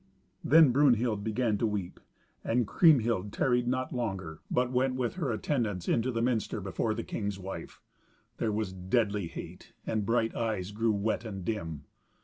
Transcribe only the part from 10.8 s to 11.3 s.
wet